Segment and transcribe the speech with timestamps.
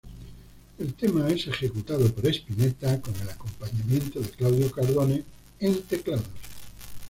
[0.79, 5.23] El tema es ejecutado por Spinetta con el acompañamiento de Claudio Cardone
[5.59, 6.25] en teclados.